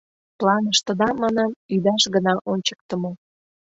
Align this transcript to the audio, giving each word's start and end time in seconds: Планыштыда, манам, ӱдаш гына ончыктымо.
Планыштыда, 0.39 1.09
манам, 1.21 1.51
ӱдаш 1.73 2.03
гына 2.15 2.33
ончыктымо. 2.51 3.11